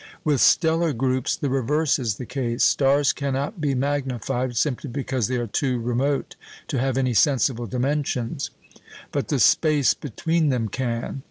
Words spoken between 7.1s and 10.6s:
sensible dimensions; but the space between